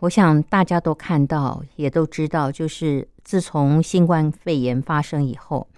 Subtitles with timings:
[0.00, 5.68] 我想大家都看到，也都知道，就是自从新冠肺炎发生以后，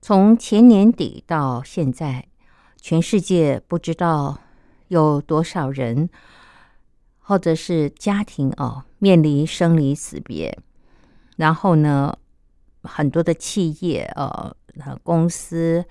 [0.00, 2.28] 从前年底到现在，
[2.80, 4.38] 全世界不知道
[4.86, 6.08] 有多少人，
[7.18, 10.56] 或者是家庭哦，面临生离死别。
[11.36, 12.16] 然后呢，
[12.82, 14.54] 很多的企业呃，
[15.02, 15.84] 公司、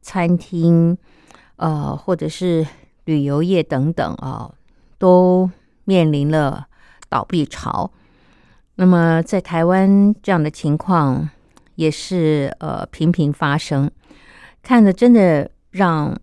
[0.00, 0.96] 餐厅，
[1.56, 2.66] 呃，或者是
[3.04, 4.54] 旅游业等等啊，
[4.96, 5.50] 都
[5.84, 6.68] 面临了。
[7.10, 7.90] 倒闭潮，
[8.76, 11.28] 那么在台湾这样的情况
[11.74, 13.90] 也是呃频频发生，
[14.62, 16.18] 看的真的让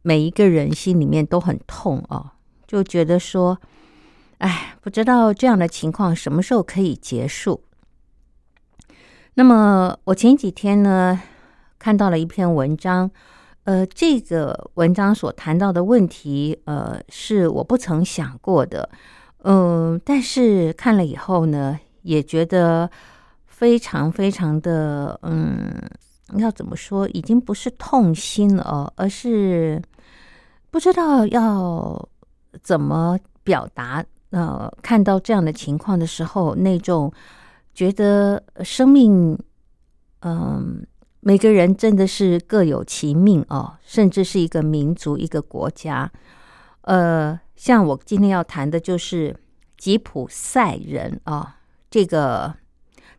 [0.00, 2.30] 每一个人心里面都很痛哦，
[2.66, 3.60] 就觉得说，
[4.38, 7.64] 哎，不知道这样的情况什么时候可以结束。
[9.34, 11.20] 那么我前几天呢
[11.78, 13.10] 看到了一篇文章，
[13.64, 18.88] 呃，这个文章所谈到的问题，呃，是我不曾想过的。
[19.50, 22.90] 嗯，但是看了以后呢，也觉得
[23.46, 25.72] 非常非常的，嗯，
[26.36, 29.80] 要怎么说，已经不是痛心了，而是
[30.70, 32.08] 不知道要
[32.62, 34.04] 怎么表达。
[34.32, 37.10] 呃，看到这样的情况的时候，那种
[37.72, 39.38] 觉得生命，
[40.20, 40.86] 嗯，
[41.20, 46.12] 每个人真的是各有其命哦，甚至是一个民族、一个国家，
[46.82, 47.40] 呃。
[47.58, 49.36] 像我今天要谈的就是
[49.76, 51.56] 吉普赛人啊，
[51.90, 52.54] 这个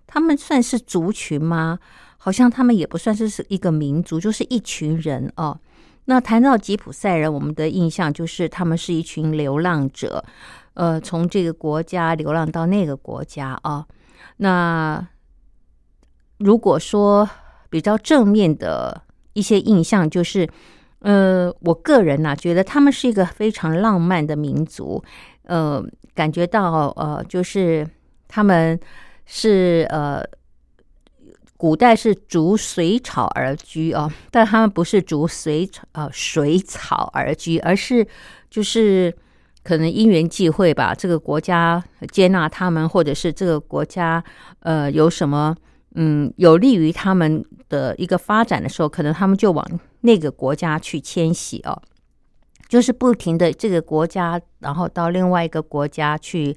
[0.07, 1.77] 他们算是族群吗？
[2.17, 5.59] 好像他们也不算是是一个民族，就是一群人哦。
[6.05, 10.23] 那谈到吉普赛人，我们的印象就是他们是一群流浪者，
[10.73, 13.85] 呃，从这个国家流浪到那个国家啊。
[14.37, 15.05] 那
[16.37, 17.29] 如果说
[17.69, 20.49] 比较正面的一些印象，就是。
[20.99, 25.01] 呃，我个人呢，觉得他们是一个非常浪漫的民族。
[25.43, 25.83] 呃，
[26.13, 27.87] 感觉到呃，就是
[28.27, 28.77] 他们
[29.25, 30.23] 是呃，
[31.55, 38.05] 古代是逐水草而居哦，但他们不是逐水草呃水草而居，而是
[38.49, 39.15] 就是
[39.63, 44.23] 可能因缘际会吧，这个国家接纳他们，或者是这个国家
[44.59, 45.55] 呃有什么
[45.95, 49.65] 嗯有利于他们的一个发展的时候，可能他们就往。
[50.01, 51.81] 那个国家去迁徙哦，
[52.67, 56.55] 就是不停的这个国家，然后到另外一个国家去，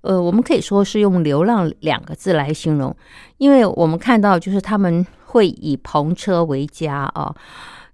[0.00, 2.96] 呃，我们可以说是用“流浪”两个字来形容，
[3.38, 7.32] 因为我们看到就是他们会以篷车为家啊，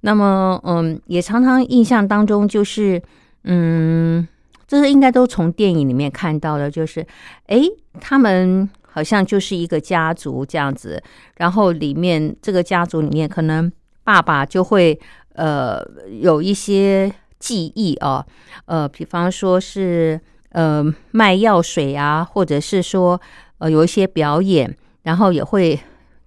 [0.01, 3.03] 那么嗯，也常常印象当中就是，
[3.45, 4.27] 嗯，
[4.67, 7.07] 这是应该都从电影里面看到的，就是
[7.49, 7.61] 哎，
[8.01, 11.03] 他们好像就是一个家族这样子，
[11.37, 13.71] 然后里面这个家族里面可能。
[14.07, 14.97] 爸爸就会
[15.35, 15.83] 呃
[16.21, 18.25] 有一些记忆啊，
[18.67, 20.21] 呃，比方说是
[20.51, 23.21] 呃卖药水啊，或者是说
[23.59, 24.73] 呃有一些表演，
[25.03, 25.81] 然后也会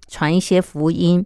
[0.10, 1.26] 传一些福音。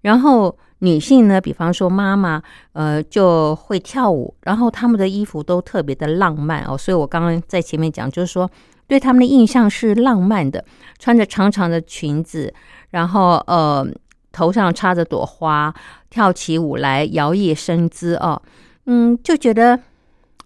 [0.00, 6.76] 然后女性呢，比方说妈妈呃就会跳舞，然后他们的衣服都特别的浪漫哦。
[6.76, 8.50] 所以我刚刚在前面讲，就是说
[8.88, 10.64] 对他们的印象是浪漫的，
[10.98, 12.52] 穿着长长的裙子，
[12.90, 13.86] 然后呃。
[14.32, 15.72] 头上插着朵花，
[16.10, 18.42] 跳起舞来，摇曳身姿哦，
[18.86, 19.78] 嗯，就觉得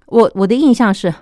[0.07, 1.15] 我我的印象是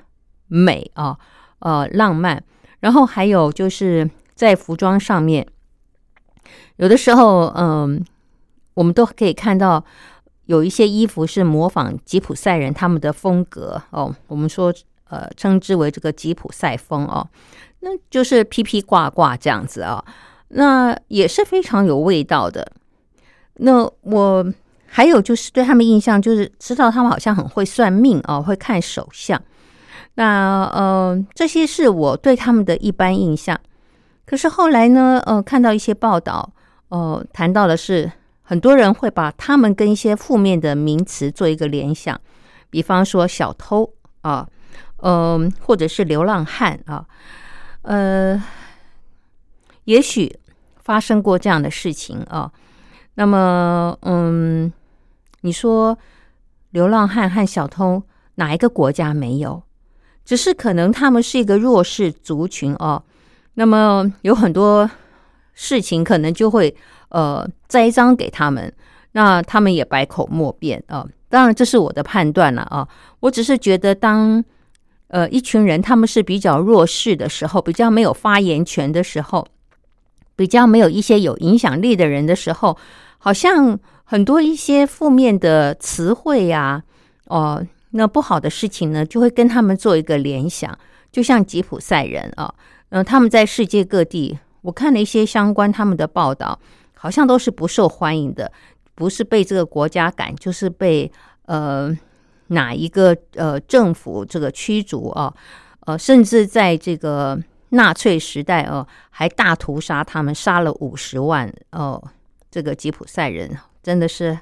[0.48, 1.18] 美啊，
[1.60, 2.42] 呃，浪漫。
[2.80, 5.46] 然后还有就是在服装上面，
[6.76, 8.04] 有的时候，嗯，
[8.74, 9.82] 我们都可以看到
[10.44, 14.70] 有一些衣服是模仿吉普赛人他们的风格哦，我们说
[15.08, 17.26] 呃称之为这个吉普赛风哦，
[17.80, 20.04] 那就是披披挂挂这样子啊。
[20.48, 22.72] 那也是非常有味道的，
[23.54, 24.52] 那我
[24.86, 29.40] 还有就是对他们印象就是知道他们好像很会算命哦，会看手相。
[30.14, 33.58] 那呃，这些是我对他们的一般印象。
[34.24, 36.52] 可是后来呢，呃，看到一些报道，
[36.88, 38.10] 呃，谈到的是
[38.42, 42.18] 很多人会把他们跟一些负面的名词做一个联想，
[42.70, 43.92] 比方说小偷
[44.22, 44.46] 啊，
[45.02, 47.04] 嗯，或者是流浪汉啊，
[47.82, 48.40] 呃，
[49.84, 50.38] 也许
[50.82, 52.50] 发生过这样的事情啊。
[53.14, 54.72] 那么，嗯，
[55.42, 55.96] 你说
[56.70, 58.02] 流浪汉和小偷
[58.34, 59.62] 哪一个国家没有？
[60.24, 63.02] 只是可能他们是一个弱势族群哦。
[63.54, 64.90] 那么有很多
[65.52, 66.74] 事情可能就会
[67.10, 68.72] 呃栽赃给他们，
[69.12, 71.06] 那他们也百口莫辩啊。
[71.28, 72.88] 当然这是我的判断了啊。
[73.20, 74.42] 我只是觉得，当
[75.08, 79.46] 呃一群人他们是比较弱势的时候，比较没有发言权的时候，
[80.36, 82.76] 比较没有一些有影响力的人的时候，
[83.18, 86.82] 好像很多一些负面的词汇呀，
[87.26, 90.76] 哦，那不好的事情呢，就会跟他们做一个联想，
[91.12, 92.52] 就像吉普赛人啊。
[92.90, 96.58] 嗯，他们在世界各地，我看了一些相关他们的报道，
[96.94, 98.52] 好像都是不受欢迎的，
[98.94, 101.10] 不是被这个国家赶，就是被
[101.46, 101.96] 呃
[102.48, 105.32] 哪一个呃政府这个驱逐啊，
[105.86, 107.36] 呃，甚至在这个
[107.70, 112.02] 纳粹时代哦，还大屠杀他们，杀了五十万哦，
[112.50, 114.38] 这个吉普赛人真的是，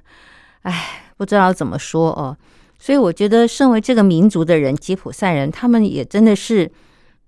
[0.63, 2.37] 哎，不知道怎么说哦，
[2.79, 6.71] 所以我觉得，身为这个民族的人，吉普赛人，他们也真的是。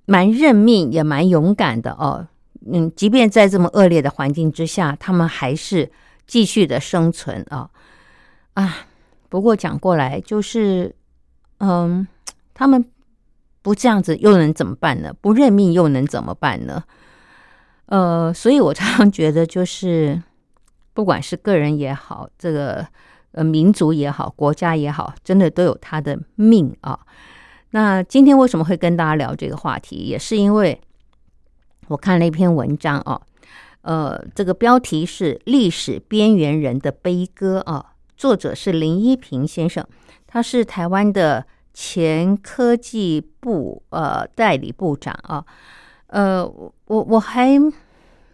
[0.06, 2.28] 蛮认命，也蛮勇敢的哦。
[2.70, 5.90] 嗯，即便在这么恶劣的环境之下，他们还是
[6.26, 7.70] 继续的生存啊
[8.52, 8.86] 啊！
[9.30, 10.94] 不过讲过来，就是
[11.60, 12.06] 嗯，
[12.52, 12.84] 他们
[13.64, 15.10] 不这样子又能怎么办呢？
[15.22, 16.84] 不认命又能怎么办呢？
[17.86, 20.22] 呃，所以我常常觉得，就是
[20.92, 22.86] 不管是个人也好，这个
[23.32, 27.00] 呃民族也好，国家也好，真的都有他的命啊。
[27.70, 29.96] 那今天为什么会跟大家聊这个话题？
[29.96, 30.78] 也是因为
[31.88, 33.18] 我看了一篇文章哦，
[33.80, 39.82] 呃，这个标题是《历史边缘人的悲歌》啊，作者是林一平先生，
[40.26, 45.44] 他是台湾的前科技部呃代理部长啊，
[46.06, 46.72] 呃，我
[47.02, 47.60] 我还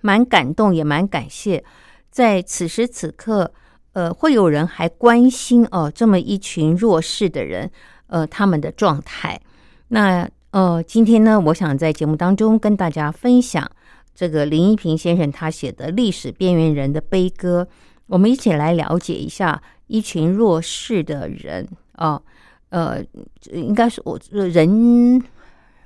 [0.03, 1.65] 蛮感动，也蛮感谢，
[2.11, 3.53] 在此时此刻，
[3.95, 7.69] 呃，会有人还关心哦，这么一群弱势的人。
[8.13, 9.41] 呃，他们的状态。
[9.87, 13.71] 那呃，今天呢，我想在节目当中跟大家分享
[14.17, 17.69] 这个林一平先生他写的《历史边缘人的悲歌》，
[18.09, 22.21] 我们一起来了解一下一群弱势的人啊。
[22.71, 23.05] 呃
[23.53, 25.23] 应该是我人，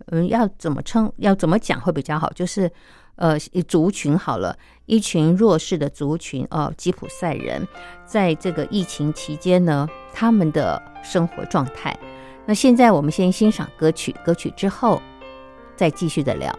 [0.07, 2.31] 嗯，要怎么称，要怎么讲会比较好？
[2.31, 2.71] 就是
[3.17, 3.39] 呃，
[3.69, 7.67] 族群好了，一群弱势的族群呃，吉普赛人，
[8.05, 11.97] 在这个疫情期间呢，他们的生活状态。
[12.47, 15.01] 那现在我们先欣赏歌曲，歌曲之后
[15.77, 16.53] 再继续的聊。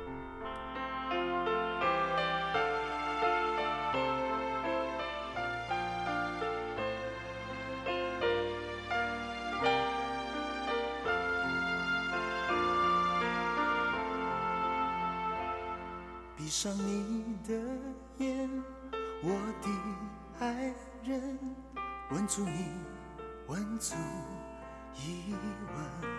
[24.96, 25.36] 一
[25.74, 26.10] 吻，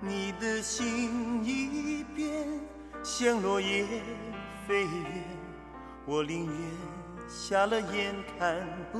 [0.00, 2.46] 你的心已变，
[3.02, 3.86] 像落叶
[4.68, 5.24] 飞远，
[6.04, 6.56] 我宁愿
[7.28, 8.56] 瞎了眼看
[8.92, 8.98] 不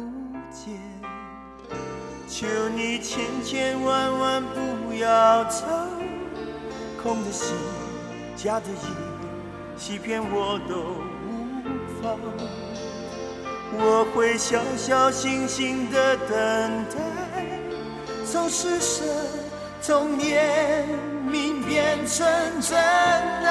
[0.50, 0.80] 见。
[2.26, 5.64] 求你千千万万不要走，
[7.02, 7.54] 空的心，
[8.34, 10.74] 假的意，欺骗我都
[11.22, 11.62] 无
[12.02, 12.18] 妨。
[13.78, 17.25] 我会小小心心的等待。
[18.32, 19.06] 从是神，
[19.80, 20.84] 从念
[21.30, 22.26] 命变成
[22.60, 23.46] 真爱！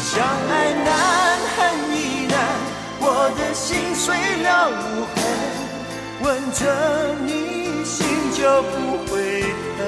[0.00, 0.88] 相爱难，
[1.56, 1.58] 恨
[1.94, 2.34] 亦难，
[3.00, 5.18] 我的心碎了无痕，
[6.22, 6.62] 吻着
[7.26, 7.98] 你心
[8.32, 9.42] 就不会
[9.76, 9.78] 疼，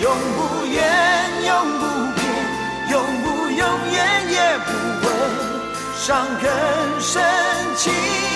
[0.00, 0.04] 永
[0.36, 0.78] 不怨，
[1.46, 1.82] 永不
[2.16, 2.22] 变，
[2.90, 3.98] 永不永远
[4.30, 4.68] 也不
[5.06, 5.08] 问，
[5.96, 6.44] 伤更
[7.00, 7.22] 深
[7.76, 8.29] 情。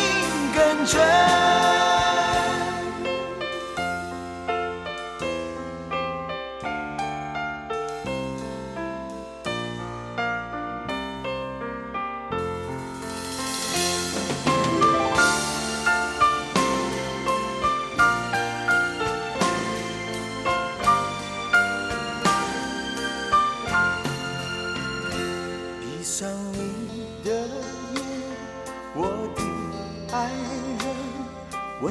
[0.54, 2.03] 跟着。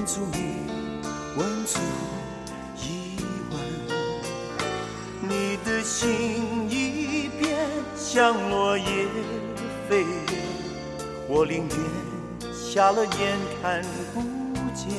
[0.03, 0.57] 问出你，
[1.37, 1.79] 问出
[2.75, 3.15] 疑
[3.49, 3.57] 问。
[5.21, 7.57] 你的心已变，
[7.95, 9.07] 像落叶
[9.87, 10.07] 飞远，
[11.29, 13.81] 我宁愿瞎了眼看
[14.13, 14.91] 不见。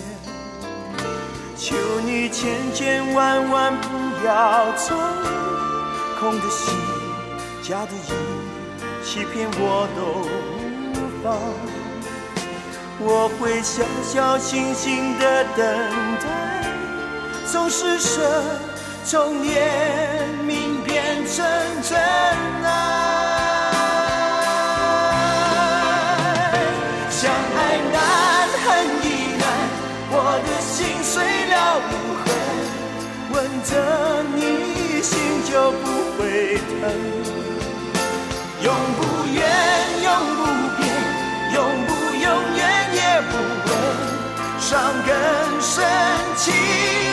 [1.55, 4.97] 求你千千万万不要走，
[6.19, 6.75] 空的心，
[7.63, 10.01] 假的意，欺骗我都
[10.99, 11.84] 无妨。
[13.07, 15.63] 我会小小心心的等
[16.23, 16.27] 待，
[17.47, 18.43] 从施舍，
[19.05, 19.61] 从怜
[20.47, 21.45] 悯变成
[21.83, 22.01] 真
[22.65, 22.67] 爱。
[27.11, 28.01] 相爱难，
[28.65, 28.67] 恨
[29.05, 29.07] 亦
[29.37, 29.45] 难，
[30.11, 30.73] 我的心
[31.05, 31.13] 碎
[31.53, 31.93] 了无
[32.25, 32.27] 痕，
[33.35, 33.71] 吻着
[34.35, 34.39] 你
[35.03, 35.13] 心
[35.45, 35.85] 就不
[36.17, 36.81] 会疼。
[38.63, 38.99] 永不
[39.31, 39.45] 远，
[40.03, 40.41] 永不
[44.75, 45.85] 伤更深，
[46.37, 47.04] 情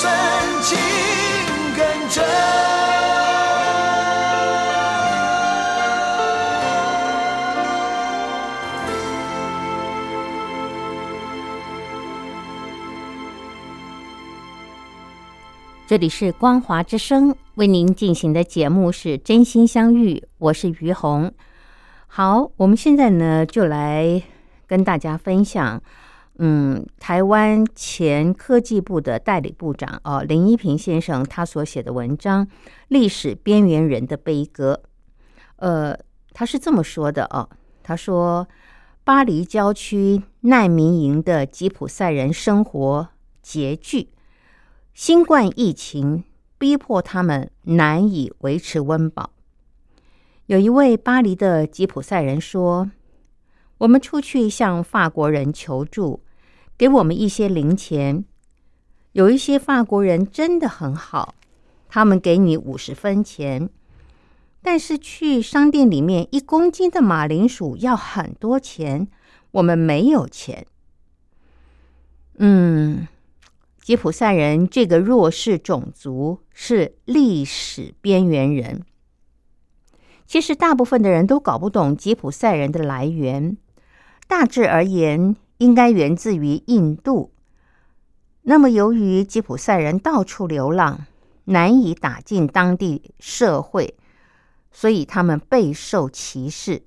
[0.00, 0.08] 深，
[0.62, 0.78] 情
[1.76, 2.24] 更真。
[15.88, 21.32] 这里是光华之声为您进行的节目是真心相遇，我是于红。
[22.06, 24.22] 好，我们现在呢就来
[24.68, 25.82] 跟大家分享，
[26.40, 32.46] 嗯，台湾前科技部的代理部长哦林一平先生他所写的文章
[32.86, 34.80] 《历史边缘人的悲歌》。
[35.56, 35.98] 呃，
[36.32, 37.48] 他是这么说的哦，
[37.82, 38.46] 他说
[39.02, 43.08] 巴黎郊区难民营的吉普赛人生活
[43.44, 44.10] 拮据。
[44.94, 46.22] 新冠疫情
[46.56, 49.30] 逼迫他们难以维持温饱。
[50.46, 52.90] 有一位巴黎的吉普赛人说
[53.78, 56.20] ：“我们出去向法国人求助，
[56.78, 58.24] 给我们一些零钱。
[59.12, 61.34] 有一些法国人真的很好，
[61.88, 63.68] 他们给你五十分钱，
[64.62, 69.08] 但是去商店里面一公斤的马铃薯要很多钱，
[69.50, 70.64] 我们没有钱。”
[72.38, 73.08] 嗯。
[73.80, 78.82] 吉普赛人这个弱势种族是历史边缘人。
[80.26, 83.56] 其实，大部分的人都搞不懂吉普赛人的来源。
[84.26, 87.32] 大致而言，应该源自于印度。
[88.42, 91.06] 那么，由于吉普赛人到处流浪，
[91.44, 93.94] 难以打进当地社会，
[94.72, 96.82] 所以他们备受歧视。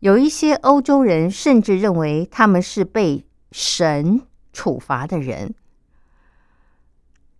[0.00, 4.20] 有一些欧洲人甚至认为他们是被神
[4.52, 5.54] 处罚的人。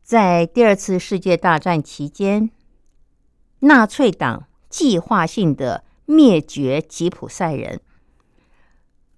[0.03, 2.51] 在第二次世界大战期间，
[3.61, 7.81] 纳粹党计划性的灭绝吉普赛人，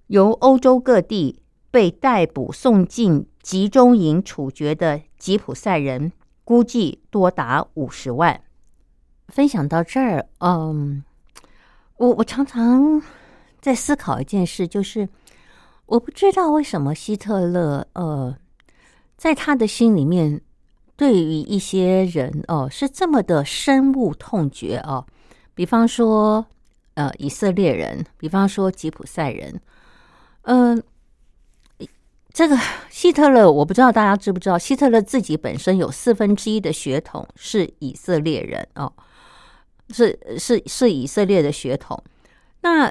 [0.08, 6.12] 由欧洲各地被逮捕送进集中营处决的吉普赛人，
[6.44, 8.42] 估计多达五十万。
[9.28, 11.02] 分享到这儿，嗯，
[11.96, 13.00] 我我常常
[13.60, 15.08] 在思考一件事，就是
[15.86, 18.36] 我不知道为什么希特勒，呃，
[19.16, 20.42] 在他的心里面。
[20.96, 25.06] 对于一些人哦，是这么的深恶痛绝哦。
[25.54, 26.44] 比方说，
[26.94, 29.60] 呃，以色列人，比方说吉普赛人，
[30.48, 30.82] 嗯，
[32.32, 38.90] 这个希特勒，我不知道大家知不知道，希特勒自己本身有四分之一的血统是以色列人哦，
[39.90, 42.02] 是是是以色列的血统。
[42.62, 42.90] 那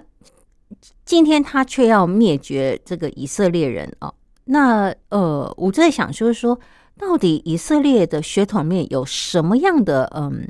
[1.03, 4.13] 今天他却要灭绝这个以色列人哦，
[4.45, 6.59] 那呃，我在想就是说。
[6.99, 10.49] 到底以色列的血统面有什么样的嗯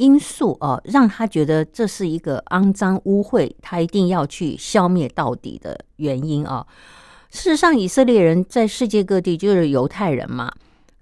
[0.00, 6.66] 因素哦，让他觉得这是一个肮脏污秽，他一定要去消灭到底的原因啊？
[7.30, 10.50] 事实上，以色列人在世界各地就是犹太人嘛，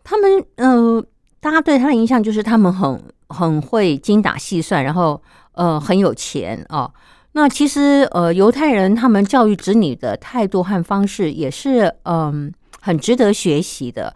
[0.03, 1.07] 他们嗯，
[1.39, 6.93] 大家对他的印象就是他们很很会精打细算，然后呃很有钱哦。
[7.33, 14.13] 那其实呃，犹太人他们教育子女的态度和方式也是嗯很值得学习的。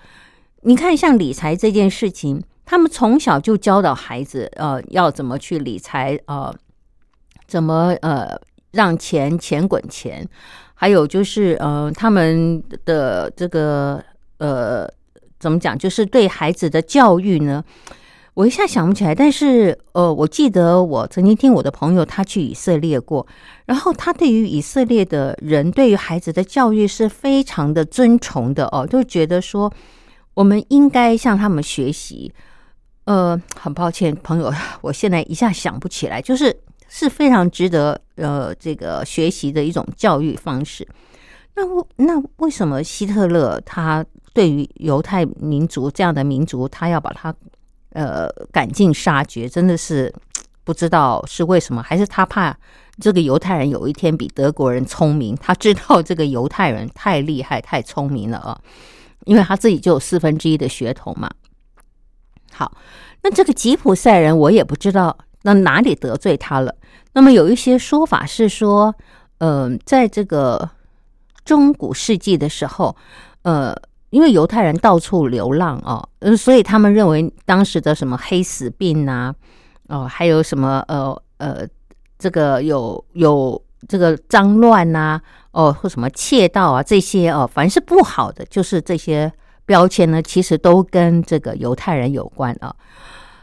[0.63, 6.55] 你看，像理财这件事情，他们从小就教导孩子呃要怎么去理财呃，
[7.47, 8.41] 怎么呃
[8.71, 10.27] 让钱钱滚钱，
[10.75, 14.03] 还有就是呃他们的这个
[14.39, 14.89] 呃
[15.39, 17.63] 怎么讲，就是对孩子的教育呢。
[18.35, 23.27] 我一下想不起来，但是呃，我记得我曾经听我的朋友他去以色列过，
[23.67, 29.71] 然后他对于以色列的人对于孩子的教育是非常的尊崇的哦，就觉得说
[30.33, 32.33] 我们应该向他们学习。
[33.05, 36.57] 呃，很抱歉，朋友，我现在一下想不起来，就是
[36.89, 40.87] 是非常值得呃这个学习的一种教育方式。
[41.55, 41.63] 那
[41.97, 47.35] 那为什么希特勒他对于犹太民族这样的民族，他要把他
[47.91, 50.15] 呃，赶尽杀绝，真的是
[50.65, 52.57] 不知道是为什么，还是他怕
[53.01, 55.37] 这个犹太人有一天比德国人聪明？
[55.37, 58.59] 他知道这个犹太人太厉害、太聪明了啊，
[59.25, 61.29] 因为他自己就有四分之一的血统嘛。
[62.53, 62.73] 好，
[63.23, 66.75] 那这个吉普赛人，我也不知道那哪里得罪他了。
[67.15, 68.95] 那么有一些说法是说，
[69.39, 70.71] 嗯，在这个
[71.45, 72.97] 中古世纪的时候，
[73.43, 73.75] 呃。
[74.13, 79.35] 因为犹太人到处流浪哦，呃，所以他们认为当时的什么黑死病啊，
[79.89, 81.67] 哦，还有什么呃呃，
[82.19, 85.19] 这个有有这个脏乱呐，
[85.53, 89.33] 哦，或什么窃盗啊这些哦，凡是不好的，就是这些
[89.67, 92.75] 标签呢，其实都跟这个犹太人有关啊。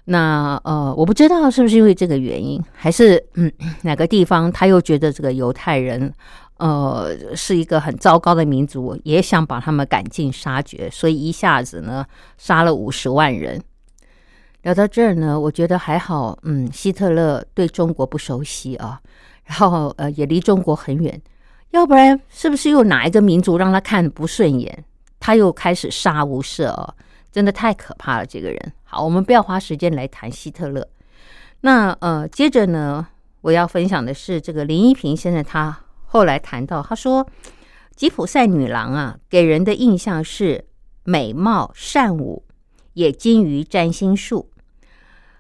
[0.06, 3.52] 那呃，我不知道是不是因为这个原因，还是嗯
[3.84, 6.14] 哪个地方他又觉得这个犹太人。
[6.58, 12.06] 呃，是一个很糟糕的民族，也想把他们赶尽杀绝，所以一下子呢
[12.38, 13.62] 杀了五十万人。
[14.64, 19.00] 聊到这儿呢，我觉得还好，嗯，希特勒对中国不熟悉啊，
[19.46, 21.22] 然后呃也离中国很远，
[21.72, 24.84] 要不然是不是又哪一个民族让他看不顺眼，
[25.30, 26.92] 他又开始杀无赦啊？
[27.32, 28.74] 真的太可怕了，这个人。
[28.84, 30.88] 好，我们不要花时间来谈希特勒。
[31.62, 33.06] 那呃，接着呢，
[33.42, 35.82] 我要分享的是这个林一平先生他。
[36.08, 37.28] 后来谈到，他说
[37.96, 40.66] ：“吉普赛女郎啊，给人的印象是
[41.04, 42.44] 美貌善舞，
[42.94, 44.50] 也精于占星术。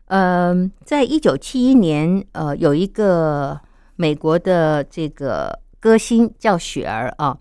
[0.05, 3.59] 嗯，在一九七一年，呃，有一个
[3.95, 7.35] 美国的这个歌星叫雪儿啊，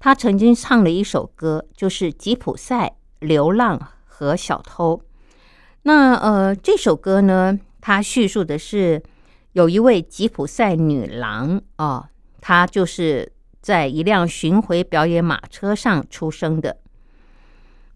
[0.00, 4.96] 他曾经唱了一首歌，就是《吉普赛流浪和小偷》。
[5.82, 9.02] 那呃，这首歌呢，它叙述的是
[9.52, 12.08] 有一位吉普赛女郎啊。”
[12.40, 16.78] 她就是在一辆巡回表演马车上出生的。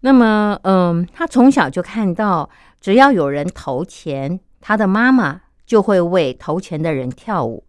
[0.01, 2.47] 那么，嗯，他从小就看到，
[2.79, 7.63] 只要有人投钱，他的妈妈就会为投钱的人跳舞，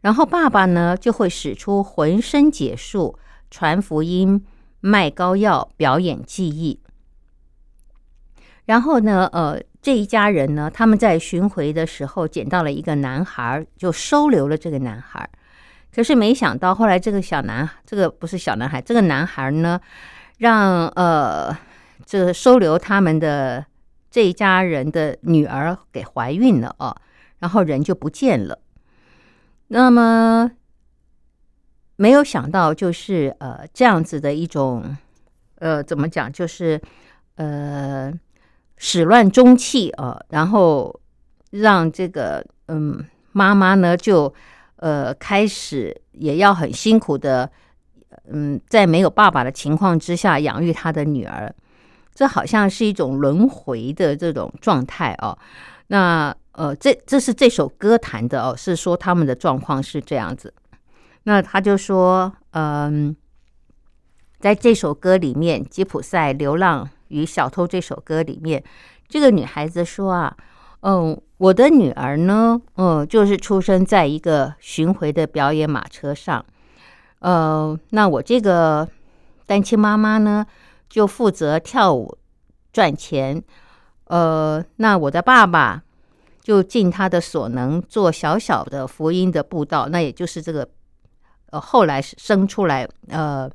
[0.00, 3.18] 然后爸爸呢就会使出浑身解数，
[3.50, 4.44] 传福音、
[4.80, 6.80] 卖膏药、表演技艺。
[8.66, 15.28] 然后呢，呃，这一家人呢，他们在巡回的时候捡到了一个男孩，就收留了这个男孩。
[15.90, 19.80] 可是没想到，后来这个小男，这个不是小男孩，这个男孩呢，
[20.36, 21.56] 让呃，
[22.04, 23.64] 这收留他们的
[24.10, 26.94] 这一家人的女儿给怀孕了哦，
[27.38, 28.58] 然后人就不见了。
[29.68, 30.50] 那么
[31.98, 34.96] 没有想到，就是呃这样子的一种
[35.58, 36.80] 呃怎么讲，就是
[37.36, 38.10] 呃
[38.78, 40.98] 始乱终弃啊，然后
[41.50, 44.34] 让这个嗯妈妈呢就。
[44.80, 47.50] 呃，开始也要很辛苦的，
[48.30, 51.52] 嗯，在没有爸爸的情况之下养育他的女儿，
[52.14, 55.36] 这好像是一种轮回的这种状态哦。
[55.88, 60.54] 那呃，这这是这首歌谈的哦，是说他们的状况是这样子。
[61.28, 63.14] 那他就说，嗯，
[64.40, 68.64] 在这首歌里面，《吉普赛流浪与小偷》这首歌里面，
[69.10, 70.34] 这个女孩子说啊。
[70.80, 76.42] 嗯，我的女儿呢，嗯，就是出生在一个巡回的表演马车上。
[77.18, 78.88] 呃，那我这个
[79.44, 80.46] 单亲妈妈呢，
[80.88, 82.16] 就负责跳舞
[82.72, 83.42] 赚钱。
[84.04, 85.82] 呃，那我的爸爸
[86.40, 90.66] 就尽他的所能做小小的福音的布道，那也就是这个
[91.50, 93.50] 呃后来生出来呃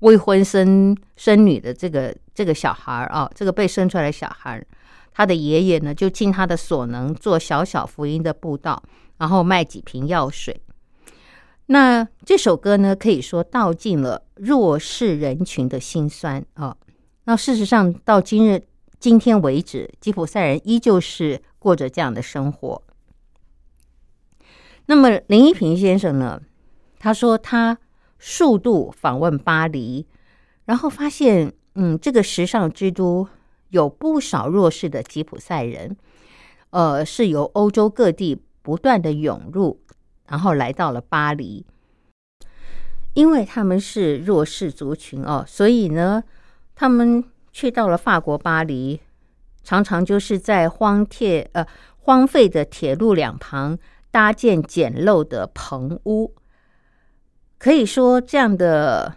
[0.00, 4.64] 未婚生生女的这个这个小孩啊，这个被生出来的小孩。
[5.12, 8.82] 他的爷爷呢，就尽他的所能做小小福音的布道，
[9.16, 10.60] 然后卖几瓶药水。
[11.68, 16.76] 那这首歌呢，可以说道尽了弱势人群的辛酸啊。
[17.24, 18.62] 那事实上，到今日
[19.00, 22.82] 今天为止，吉普赛人依旧是过着这样的生活。
[24.84, 26.40] 那么林一平先生呢，
[26.98, 27.78] 他说他
[28.18, 30.06] 数度访问巴黎，
[30.64, 33.28] 然后发现，嗯，这个时尚之都
[33.68, 35.96] 有不少弱势的吉普赛人，
[36.70, 39.80] 呃，是由欧洲各地不断的涌入，
[40.28, 41.66] 然后来到了巴黎。
[43.14, 46.22] 因为他们是弱势族群哦，所以呢，
[46.74, 49.00] 他们去到了法国巴黎，
[49.62, 51.66] 常常就是在荒铁呃
[51.98, 53.78] 荒废的铁路两旁
[54.10, 56.34] 搭建简陋的棚屋。
[57.58, 59.16] 可以说，这样的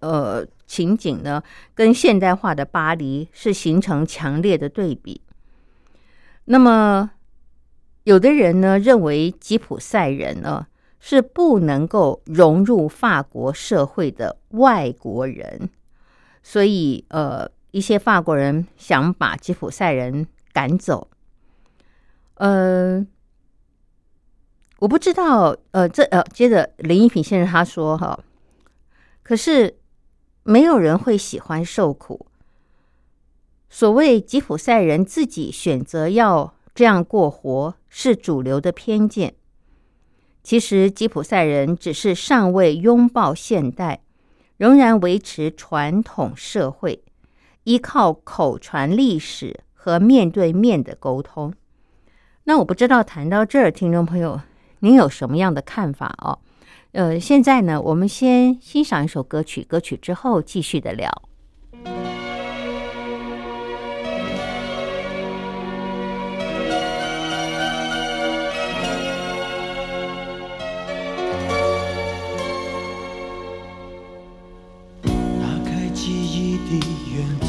[0.00, 1.42] 呃情景呢，
[1.74, 5.20] 跟现代化的巴黎是形成强烈的对比。
[6.44, 7.10] 那么，
[8.04, 10.66] 有的人呢认为吉普赛人呢。
[11.02, 15.70] 是不能够融入法国社会的外国人，
[16.42, 21.08] 所以呃，一些法国人想把吉普赛人赶走。
[22.34, 23.02] 呃，
[24.80, 28.18] 我不知道，呃，这呃，接着林一平先生他说哈，
[29.22, 29.76] 可是
[30.42, 32.26] 没有人会喜欢受苦。
[33.68, 39.34] 所谓吉普赛人自己选择要这样过活，是主流的偏见。
[40.42, 44.00] 其实，吉普赛人只是尚未拥抱现代，
[44.56, 47.04] 仍然维持传统社会，
[47.64, 51.52] 依靠口传历史和面对面的沟通。
[52.44, 54.40] 那我不知道谈到这儿，听众朋友，
[54.82, 56.38] 您有什么样的看法哦？
[56.92, 61.10] 呃，现在呢，我们先欣赏一首歌曲，歌曲之后继续的聊。
[75.02, 75.10] 打
[75.64, 76.72] 开记忆的
[77.12, 77.48] 源头，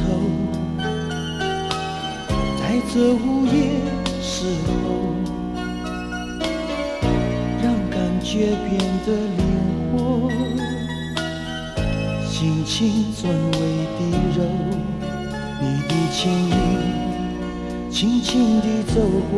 [2.59, 3.79] 在这午夜
[4.21, 4.45] 时
[8.31, 9.43] 感觉变得灵
[9.91, 10.31] 活，
[12.25, 13.59] 心情转为
[13.97, 13.99] 低
[14.37, 14.39] 柔。
[15.59, 16.51] 你的轻语
[17.91, 19.33] 轻轻地走过，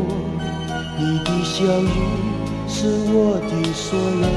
[1.00, 1.90] 你的笑语
[2.68, 3.18] 是我
[3.50, 4.28] 的所有。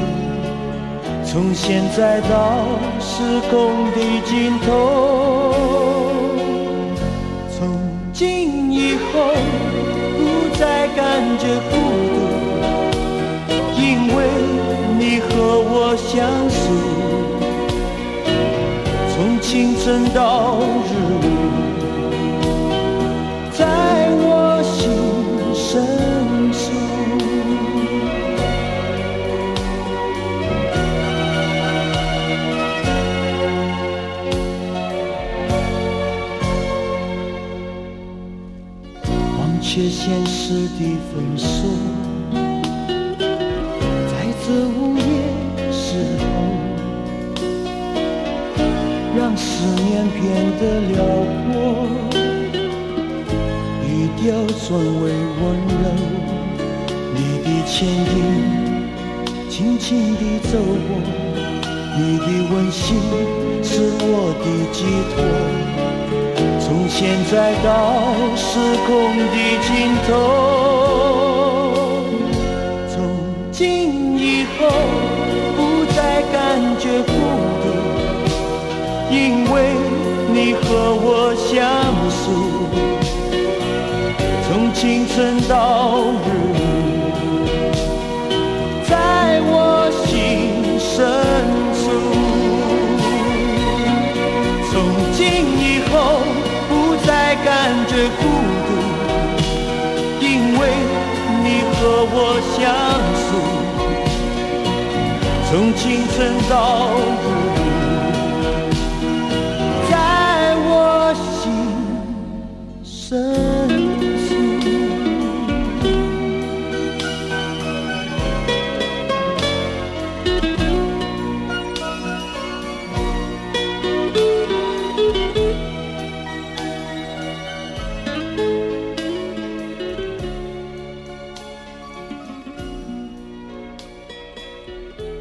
[1.22, 2.64] 从现在到
[2.98, 3.12] 时
[3.50, 4.66] 空的尽头。
[7.58, 7.60] 从
[8.10, 9.36] 今以后
[10.16, 11.04] 不再感
[11.38, 11.74] 觉孤
[15.16, 16.60] 你和我相守，
[19.14, 21.26] 从清晨到日暮，
[23.50, 23.64] 在
[24.18, 24.76] 我心
[25.54, 25.64] 深
[26.52, 26.60] 处。
[39.38, 41.24] 忘却现实的分
[54.76, 55.08] 调转为
[55.40, 55.42] 温
[55.80, 55.84] 柔。
[57.14, 58.14] 你的牵引，
[59.48, 60.90] 轻轻地走过，
[61.96, 62.84] 你的温馨
[63.62, 64.06] 是我
[64.42, 64.84] 的寄
[65.14, 65.16] 托。
[66.60, 67.66] 从现在到
[68.36, 69.66] 时空的尽
[70.06, 70.10] 头，
[72.90, 72.94] 从
[73.50, 73.58] 今
[74.18, 74.68] 以后
[75.56, 75.58] 不
[75.94, 76.36] 再感
[76.78, 77.12] 觉孤
[77.62, 77.64] 独，
[79.10, 79.14] 因
[79.50, 79.54] 为
[80.34, 80.60] 你和
[81.00, 81.54] 我相
[82.10, 82.24] 守，
[84.76, 86.60] 从清晨到日暮，
[88.86, 90.06] 在我心
[90.78, 90.94] 深
[91.72, 91.80] 处，
[94.70, 94.74] 从
[95.14, 95.18] 今
[95.58, 95.94] 以后
[96.68, 96.74] 不。
[97.06, 97.46] 再感
[97.86, 98.20] 觉孤
[98.66, 98.68] 独，
[100.20, 100.26] 因
[100.58, 100.60] 为
[101.44, 102.16] 你和我
[102.52, 102.58] 相
[103.22, 103.28] 守，
[105.48, 106.16] 从清晨
[106.50, 106.54] 到
[107.22, 107.24] 日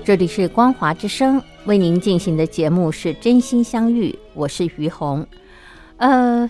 [0.06, 5.26] 这里是光华之声为您进行的节目是真心相遇，我是于红。
[5.98, 6.48] 呃，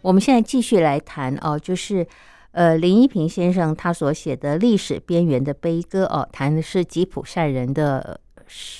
[0.00, 2.06] 我们现在继续来谈哦，就是
[2.52, 8.18] 呃林一平先生他所写的历史边缘的悲歌哦，谈的是吉普赛人的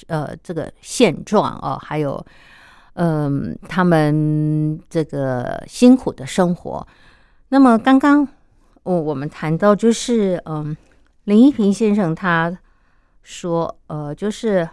[0.06, 2.24] 呃这个现状哦，还有
[2.94, 6.88] 嗯他们这个辛苦的生活。
[7.50, 8.26] 那么刚刚
[8.82, 10.74] 我我们谈到就是嗯
[11.24, 12.58] 林一平先生他
[13.22, 14.68] 说，呃，就是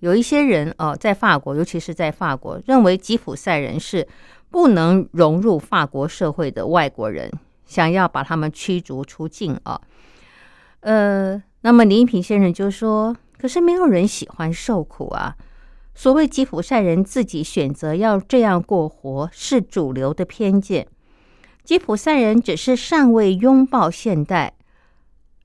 [0.00, 4.06] 有一些人哦、在法国，尤其是在法国，认为吉普赛人是
[4.50, 7.30] 不能融入法国社会的外国人，
[7.66, 9.80] 想要把他们驱逐出境啊。
[10.80, 15.36] 呃，那么林一平先生就说，可是没有人喜欢受苦啊。
[15.94, 20.86] 所谓吉普赛人自己选择要这样过活，是主流的偏见。
[21.64, 24.54] 吉普赛人只是尚未拥抱现代，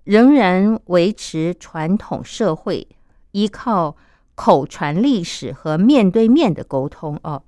[0.03, 2.87] 仍然维持传统社会，
[3.31, 3.95] 依靠
[4.35, 7.43] 口传历史和面对面的沟通哦。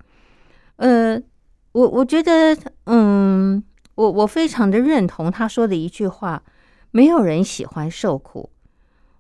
[0.78, 1.22] 呃，
[1.72, 3.64] 我我觉得，嗯，
[3.96, 6.44] 我我非常的认同他说的一句话：
[6.92, 8.50] 没有人喜欢受苦。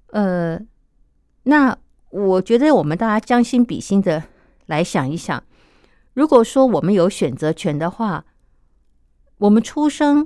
[0.08, 0.60] 呃，
[1.44, 1.78] 那。
[2.12, 4.24] 我觉得我们大家将心比心的
[4.68, 5.44] 来想一想，
[6.14, 8.24] 如果说我们有选择权的话，
[9.40, 10.26] 我们出生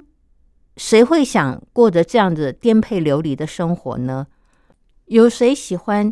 [0.79, 4.25] 谁会想过着这样子颠沛流离的生活呢？
[5.05, 6.11] 有谁喜欢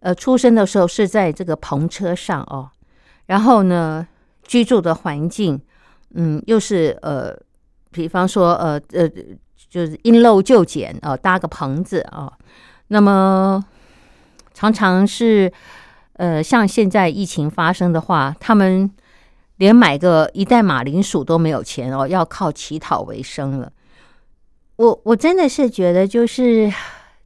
[0.00, 2.70] 呃出生的时候是在这个篷车上哦，
[3.26, 4.06] 然后呢
[4.44, 5.58] 居住的环境
[6.10, 7.34] 嗯又是呃
[7.90, 9.08] 比方说呃呃
[9.70, 12.32] 就是因陋就简哦搭个棚子啊，
[12.88, 13.64] 那么。
[14.54, 15.50] 常常是，
[16.12, 18.88] 呃，像现在疫情发生的话，他们
[19.56, 23.72] 连买个一袋马铃薯都没有钱哦，要靠乞讨为生了。
[24.82, 26.72] 我我真的是觉得，就是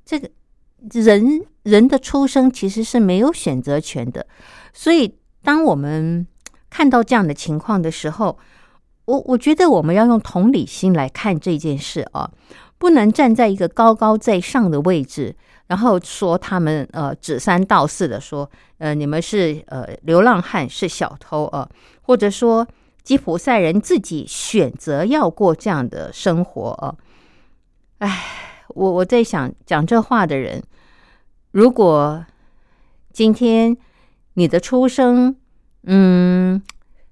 [0.05, 0.29] 这个
[0.91, 4.27] 人人的出生其实是没有选择权的。
[4.75, 6.27] 所以，当我们
[6.69, 8.39] 看到这样的情况的时候，
[9.07, 12.31] 我我觉得我们要用同理心来看这件事啊，
[12.77, 15.35] 不能站在一个高高在上的位置。
[15.69, 21.67] 然后说他们呃指三道四的说，呃你们是呃流浪汉是小偷啊，
[22.03, 22.69] 或者说
[23.03, 26.95] 吉普赛人自己选择要过这样的生活啊，
[27.99, 28.23] 哎，
[28.69, 30.63] 我我在想讲这话的人，
[31.53, 32.25] 如果
[33.13, 33.77] 今天
[34.35, 35.37] 你的出生，
[35.85, 36.63] 嗯，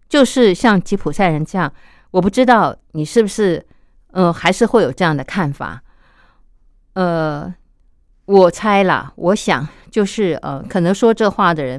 [0.08, 1.72] 就是像吉普赛人这样，
[2.10, 3.66] 我不知道你是不是，
[4.12, 5.82] 嗯，还是会有这样的看法，
[6.94, 7.54] 呃。
[8.26, 11.78] 我猜啦，我想就是呃，可能说这话的人，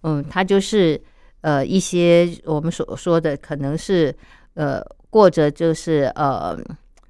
[0.00, 1.00] 嗯，他就是
[1.42, 4.12] 呃一些我们所说的，可能是
[4.54, 6.58] 呃过着就是呃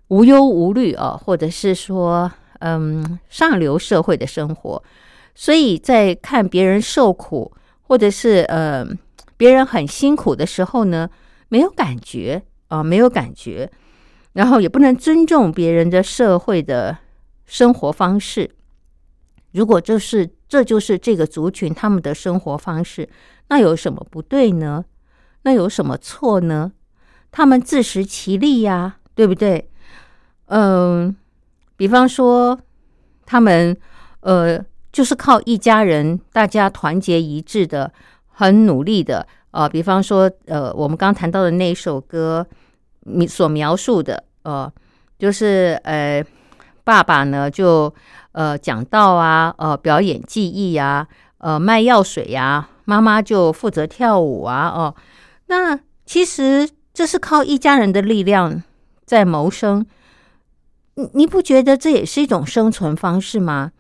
[0.08, 4.82] 无忧无虑啊，或者是说嗯上流社会的生活，
[5.34, 8.86] 所以在看别人受苦，或者是呃
[9.36, 11.10] 别人很辛苦的时候呢，
[11.48, 13.70] 没有感觉啊，没有感觉，
[14.34, 16.98] 然后也不能尊重别人的社会的
[17.44, 18.50] 生活方式。
[19.52, 23.08] 如果这是这就是这个族群他们的生活方式，
[23.48, 24.84] 那有什么不对呢？
[25.42, 26.72] 那有什么错呢？
[27.30, 29.70] 他们自食其力呀，对不对？
[30.46, 31.14] 嗯，
[31.76, 32.58] 比方说
[33.24, 33.76] 他们
[34.20, 34.58] 呃，
[34.92, 37.92] 就是靠一家人，大家团结一致的，
[38.28, 39.68] 很努力的啊。
[39.68, 42.46] 比方说呃，我们刚谈到的那一首歌，
[43.00, 44.72] 你所描述的呃，
[45.18, 46.24] 就是呃，
[46.84, 47.92] 爸爸呢就。
[48.36, 54.94] 呃，讲道啊，呃，表演技艺呀，呃，卖药水呀，妈妈就负责跳舞啊，哦，
[55.46, 58.62] 那其实这是靠一家人的力量
[59.06, 59.86] 在谋生，
[60.96, 63.72] 你你不觉得这也是一种生存方式吗？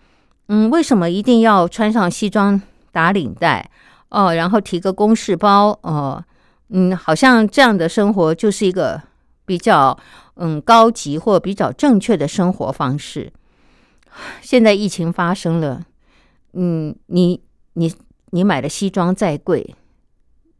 [0.48, 2.60] 嗯，为什么一定要穿上西装
[2.92, 3.68] 打领带
[4.10, 6.24] 哦，然后提个公事包哦，
[6.68, 9.02] 嗯，好像这样的生活就是一个
[9.44, 9.98] 比较
[10.34, 13.32] 嗯高级或比较正确的生活方式。
[14.40, 15.84] 现在疫情发生了，
[16.52, 17.92] 嗯，你你
[18.30, 19.74] 你买的西装再贵，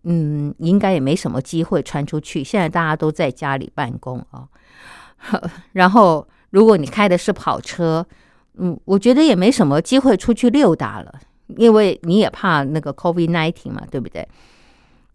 [0.05, 2.43] 嗯，应该也没什么机会穿出去。
[2.43, 4.49] 现在大家都在家里办公啊，
[5.73, 8.07] 然后如果你开的是跑车，
[8.59, 11.13] 嗯，我觉得也没什么机会出去溜达了，
[11.57, 14.27] 因为你也怕那个 COVID nineteen 嘛，对不对？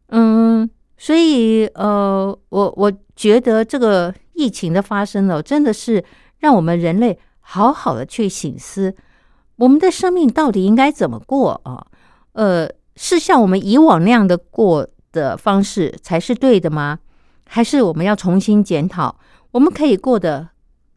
[0.07, 6.03] 嗯，所以呃，我我觉得这个疫情的发生呢，真的是
[6.39, 7.19] 让我们人类。
[7.43, 8.95] 好好的去醒思，
[9.57, 11.85] 我们的生命到底应该怎么过啊？
[12.33, 16.99] 呃，是像我们以往那样的过的方式才是对的吗？
[17.47, 19.17] 还是我们要重新检讨？
[19.51, 20.47] 我们可以过得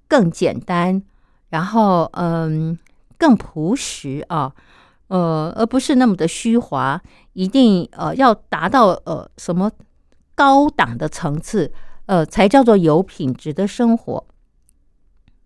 [0.08, 1.02] 更简单，
[1.48, 2.78] 然后嗯，
[3.18, 4.52] 更朴实啊，
[5.08, 7.00] 呃，而不是那么的虚华，
[7.32, 9.70] 一定呃要达到呃什么
[10.34, 11.72] 高档的层次，
[12.06, 14.26] 呃，才叫做有品质的生活。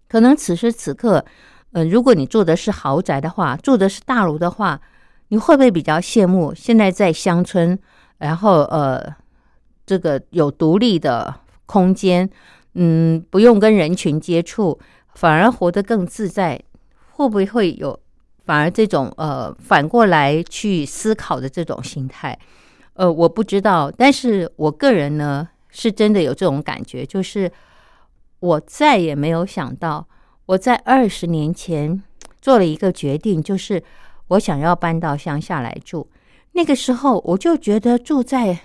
[0.08, 1.24] 可能此时此刻，
[1.72, 4.80] 呃，如果你住的是豪宅的话，住的是大楼的话，
[5.28, 7.78] 你会不会比较羡慕现在在乡村，
[8.16, 9.14] 然后呃，
[9.84, 11.34] 这个有独立的
[11.66, 12.28] 空间，
[12.80, 14.78] 嗯，不用跟人群接触，
[15.14, 16.60] 反而活得更自在，
[17.10, 17.98] 会不会有
[18.44, 22.38] 反而这种呃反过来去思考的这种心态？
[22.94, 27.50] 呃，我不知道，但是我个人呢是真的有这种感觉，就是
[28.38, 30.06] 我再也没有想到，
[30.46, 32.00] 我在二十年前
[32.40, 33.82] 做了一个决定，就是
[34.28, 36.08] 我想要搬到乡下来住。
[36.52, 38.60] 那个时候我就觉得住在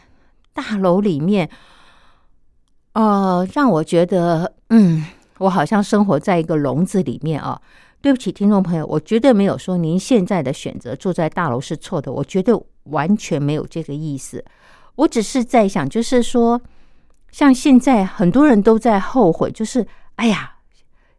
[0.53, 1.49] 大楼里面，
[2.93, 5.05] 呃，让我觉得，嗯，
[5.39, 7.59] 我好像生活在一个笼子里面啊。
[8.01, 14.43] 对不起，听众朋友，我绝对没有说您现在的选择住在大楼是错的，我觉得完全没有这个意思。
[14.95, 16.61] 我只是在想，就是说，
[17.31, 20.55] 像现在很多人都在后悔，就是哎呀，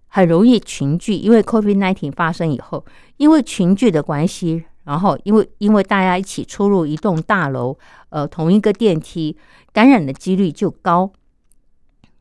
[0.08, 2.84] 很容易群聚，因为 COVID-19 发生以后，
[3.16, 7.78] 因为群聚的关系，然后因为因为大家一起出入一栋大楼，
[8.10, 9.38] 呃，同一个电梯，
[9.72, 11.10] 感染的几率就高，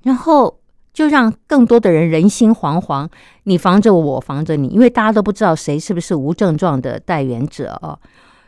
[0.04, 0.60] 然后。
[0.94, 3.10] 就让更多的人人心惶惶，
[3.46, 7.98] 你防着我，我防着你，因为大家都不知道谁是不是无症状的带源者哦。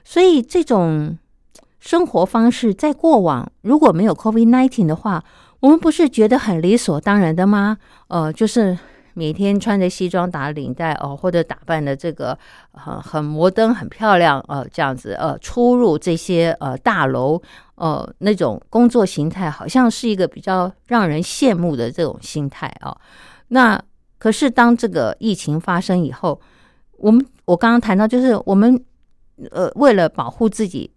[0.03, 1.17] 所以这种
[1.79, 5.23] 生活方式在过往如果没有 COVID-19 的话，
[5.59, 7.79] 我们不是觉得很理所当然的吗？
[8.09, 8.77] 呃，就是。
[9.17, 12.37] 每天穿着西装打领带哦，或者打扮的这个
[12.73, 17.41] 很很摩登、很漂亮呃，这样子呃，出入这些呃大楼
[17.75, 22.95] 呃那种工作形态，好像是一个比较让人羡慕的这种心态啊。
[23.49, 23.81] 那
[24.17, 26.39] 可是当这个疫情发生以后，
[26.97, 28.83] 我们我刚刚谈到，就是我们
[29.51, 30.91] 呃为了保护自己，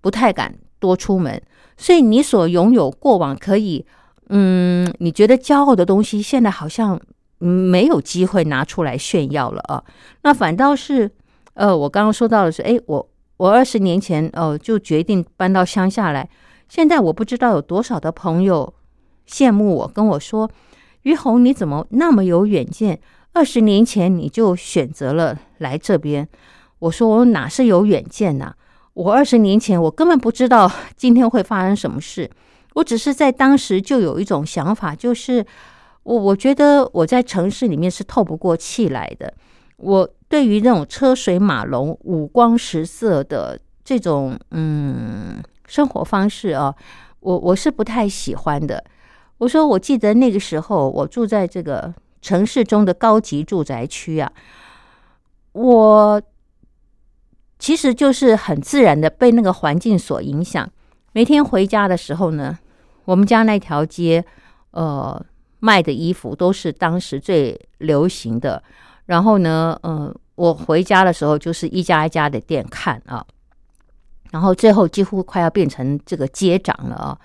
[0.00, 1.40] 不太敢多出门，
[1.76, 3.86] 所以你所拥有过往可以
[4.28, 7.00] 嗯你觉得骄傲的东西，现在好像。
[7.44, 9.82] 没有机会拿出来炫耀了啊！
[10.22, 11.10] 那反倒是，
[11.54, 13.10] 呃，我刚刚说到的是，哎，我
[13.42, 16.28] 我二十年前哦就决定搬到乡下来，
[16.68, 18.72] 现在我不知道有多少的朋友
[19.28, 20.48] 羡慕我，跟我说，
[21.02, 23.00] 于红你怎么那么有远见？
[23.32, 26.28] 二十年前你就选择了来这边。
[26.78, 28.52] 我说我哪是有远见呐？
[28.94, 32.30] 我二十年前我根本不知道 今天会发生什么事，
[32.74, 35.44] 我只是在当时就有一种想法，就是。
[36.04, 39.32] 我我觉得我在城市里面是透不过气来的。
[39.76, 46.74] 我对于那种车水马龙、五光十色的这种嗯生活方式啊，
[47.20, 48.82] 我我是不太喜欢的。
[49.36, 51.92] 我说，我记得那个时候我住在这个
[52.22, 54.32] 城市中的高级住宅区啊，
[55.52, 56.22] 我
[57.58, 60.66] 其实就是很自然的被那个环境所影响。
[61.12, 62.58] 每天回家的时候呢，
[63.04, 64.24] 我们家那条街，
[64.70, 65.22] 呃。
[65.64, 68.60] 卖的衣服都是当时最流行的，
[69.06, 73.24] 然后呢，嗯，我回家的时候就是一家一家的店看啊，
[74.30, 77.18] 然后最后几乎快要变成这个街长了啊，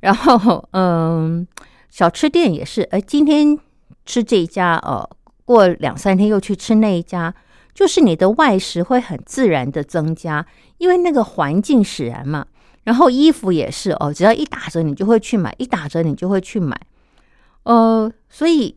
[0.00, 1.46] 然后嗯，
[1.90, 3.58] 小吃店也是，哎，今天
[4.04, 5.08] 吃这一家，呃，
[5.44, 7.34] 过两三天又去吃那一家，
[7.74, 10.46] 就是你的外食会很自然的增加，
[10.78, 12.46] 因为那个环境使然嘛。
[12.84, 16.80] 然后衣服也是哦，只要一打折你就会去买，一打折你就会去买。
[17.64, 18.76] 呃，所以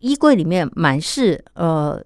[0.00, 2.02] 衣柜里面满是呃，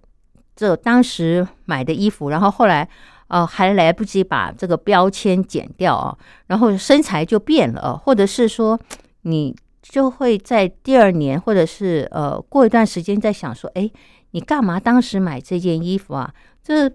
[0.55, 2.89] 这当时买的衣服，然后后来
[3.29, 8.79] 呃还来不及把这个标签剪掉啊，然后身材就变了，或者是说
[9.23, 13.91] 你就会在第二年或者是呃过一段时间在想说，哎，
[14.31, 16.33] 你干嘛当时买这件衣服啊？
[16.63, 16.91] 这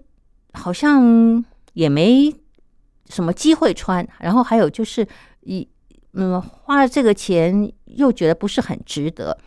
[0.52, 1.44] 好像
[1.74, 2.34] 也没
[3.08, 5.06] 什么机会穿，然后还有就是
[5.42, 5.68] 一。
[6.12, 9.38] 嗯，花了这个钱又觉得不是很值得，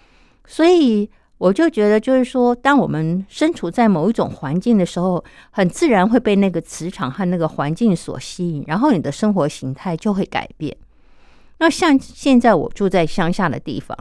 [0.48, 1.12] 所以
[1.44, 10.74] 我就觉得，就是说，当我们身处在某一种环境的时候，很自然会被那个磁场和那个环境所吸引，然后你的生活形态就会改变。
[11.58, 13.98] 那像现在我住在乡下的地方，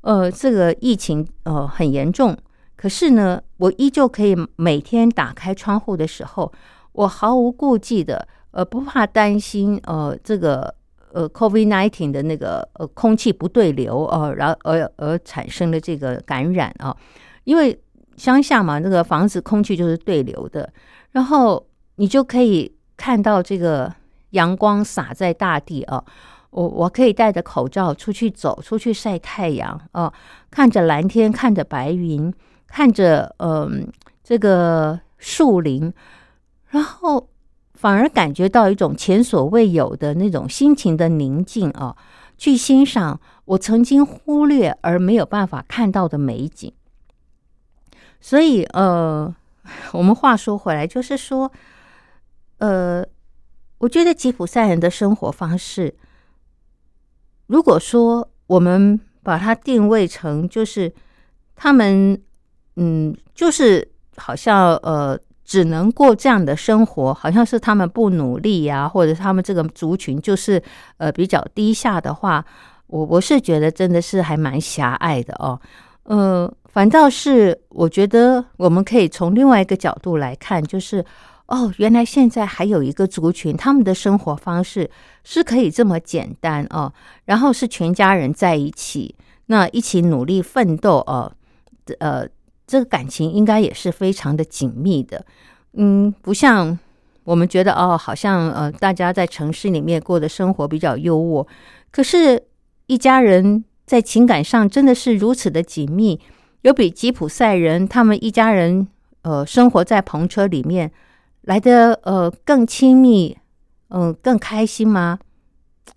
[0.00, 2.34] 呃，这个疫情呃很严重，
[2.74, 6.50] 可是呢，我依旧可以每天打开窗户的时候，
[6.92, 10.77] 我毫无顾忌的，呃，不怕担心，呃，这个。
[11.12, 16.96] 呃，COVID nineteen 的那个呃空气不对流呃，然后而而产生的这个感染啊，
[17.44, 17.78] 因为
[18.16, 20.72] 乡下嘛，那个房子空气就是对流的，
[21.12, 23.92] 然后你就可以看到这个
[24.30, 26.04] 阳光洒在大地啊，
[26.50, 30.12] 我我可以戴着口罩出去走，出去晒太阳啊，
[30.50, 32.32] 看着蓝天，看着白云，
[32.66, 33.86] 看着嗯
[34.22, 35.92] 这个树林，
[36.68, 37.28] 然后。
[37.78, 41.96] 反而感觉到一种前所未有的那种心情的宁静啊，
[42.36, 46.72] 去欣赏我曾经忽略而没有办法看到的美景。
[48.20, 49.32] 所以，呃，
[49.94, 51.52] 我们话说回来，就是说，
[52.58, 53.06] 呃，
[53.78, 55.94] 我觉得吉普赛人的生活方式，
[57.46, 60.92] 如果说我们把它定位成就是
[61.54, 62.20] 他们，
[62.74, 65.16] 嗯，就是好像呃
[65.48, 70.62] 只能过这样的生活，好像是他们不努力呀，或者他们这个族群就是
[70.98, 72.44] 呃比较低下的话，
[72.86, 75.58] 我我是觉得真的是还蛮狭隘的哦。
[76.02, 81.02] 呃，反倒是我觉得我们可以从另外一个角度来看，就是
[81.46, 84.90] 哦，原来现在还有一个族群，他们的生活方式
[85.24, 86.92] 是可以这么简单哦，
[87.24, 89.14] 然后是全家人在一起，
[89.46, 91.32] 那一起努力奋斗哦，
[92.00, 92.28] 呃，
[92.68, 95.26] 这个感情应该也是非常的紧密的，
[95.72, 96.78] 嗯，不像
[97.24, 101.44] 我们觉得哦，好像呃，大家在城市里面过的生活比较优渥，
[101.90, 102.44] 可是，
[102.86, 103.64] 一家人。
[103.88, 106.20] 在情感上真的是如此的紧密，
[106.60, 108.86] 有比吉普赛人他们一家人
[109.22, 110.92] 呃生活在篷车里面
[111.40, 113.38] 来的呃更亲密，
[113.88, 115.18] 嗯更开心吗？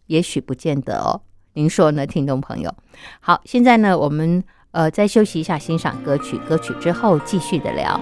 [0.06, 1.20] 也许不见得哦，
[1.56, 2.74] 您说呢，听众朋友？
[3.20, 4.42] 好，现在呢，我们
[4.72, 8.00] 呃再休息一下，欣赏歌曲，歌曲之后继续的聊。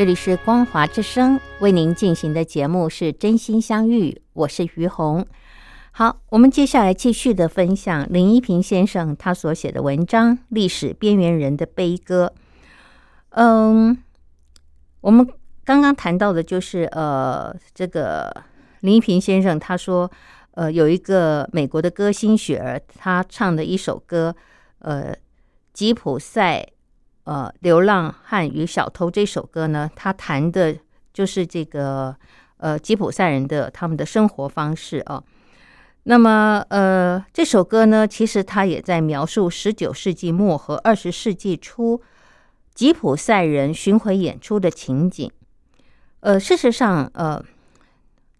[0.00, 5.26] 这里是光华之声为您进行的节目是真心相遇，我是于红。
[5.92, 12.32] 好，我们接下来继续的分享林一平先生他所写的文章《历史边缘人的悲歌》。
[13.32, 14.02] 嗯，
[15.02, 15.28] 我们
[15.66, 18.34] 刚刚谈到的就是呃，这个
[18.80, 20.10] 林一平先生他说，
[20.52, 24.34] 呃，有一个美国的歌星雪儿，她唱的一首歌，
[24.78, 25.14] 呃，
[25.74, 26.66] 吉普赛。
[27.30, 30.76] 呃《流浪汉与小偷》这首歌呢，它谈的
[31.12, 32.16] 就是这个
[32.56, 35.22] 呃吉普赛人的他们的生活方式啊。
[36.02, 42.02] 那么呃这首歌呢，其实它也在描述十九世纪末和二十世纪初
[42.74, 45.30] 吉普赛人巡回演出的情景。
[46.18, 47.40] 呃，事实上，呃，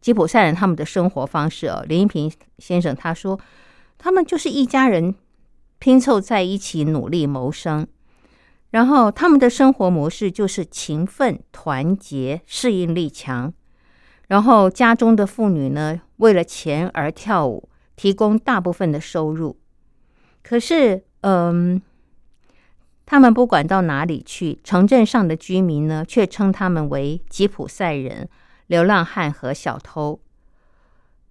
[0.01, 3.39] 吉普赛人他们的生活方式哦，林一平先生他说，
[3.99, 5.15] 他们就是一家人
[5.79, 7.87] 拼凑在一起努力谋生。
[8.71, 13.53] 然后他们的生活模式就是勤奋、团结、适应力强。
[14.29, 19.59] 然后家中的妇女呢，为了钱而跳舞，提供大部分的收入。
[20.43, 21.83] 可是，嗯，
[23.05, 28.29] 他们不管到哪里去，城镇上的居民呢，却称他们为吉普赛人、
[28.69, 30.21] 流浪汉和小偷。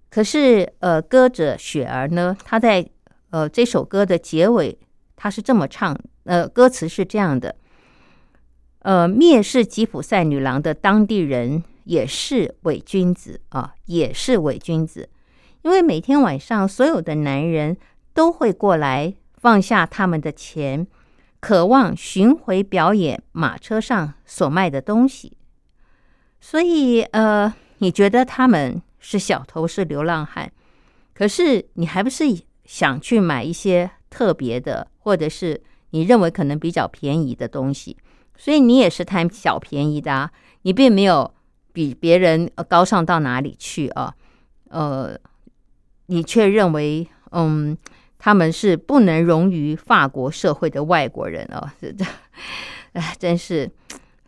[0.10, 2.86] 可是，呃，歌者雪儿呢，他在
[3.30, 4.78] 呃这首歌的结尾，
[5.20, 5.94] 他是这么唱。
[6.24, 7.56] 呃，歌词是这样的：
[8.80, 15.10] 呃，蔑视吉普赛女郎的当地人也是伪君子啊，也是伪君子，
[15.64, 17.76] 因为每天晚上所有的男人
[18.14, 20.88] 都会过来放下他们的钱，
[21.42, 25.36] 渴望巡回表演马车上所卖的东西。
[26.40, 30.50] 所以，呃，你觉得他们是小偷，是流浪汉，
[31.14, 32.24] 可是你还不是
[32.64, 35.62] 想去买一些特别的，或者是？
[35.92, 37.98] 你认为可能比较便宜的东西，
[38.38, 40.32] 所以你也是贪小便宜的啊！
[40.62, 41.34] 你并没有
[41.74, 44.14] 比别人高尚到哪里去啊？
[44.70, 45.18] 呃，
[46.06, 47.76] 你却认为，嗯，
[48.20, 52.06] 他们是不能融于法国社会的外国人哦，是这，
[52.94, 53.68] 哎，真是，